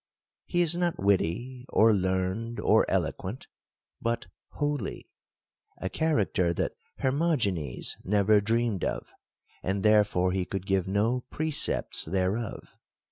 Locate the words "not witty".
0.75-1.67